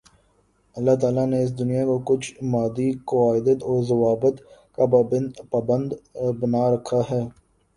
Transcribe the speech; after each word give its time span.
اللہ 0.75 0.95
تعالیٰ 1.01 1.25
نے 1.27 1.41
اس 1.43 1.51
دنیا 1.59 1.83
کو 1.85 1.97
کچھ 2.09 2.27
مادی 2.51 2.89
قواعد 3.07 3.47
و 3.63 3.73
ضوابط 3.89 4.35
کا 4.77 4.85
پابند 5.51 5.87
بنا 6.41 6.63
رکھا 6.73 7.01
ہے 7.09 7.21